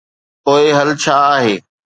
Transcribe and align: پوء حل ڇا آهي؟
پوء 0.43 0.65
حل 0.77 0.89
ڇا 1.03 1.17
آهي؟ 1.35 1.55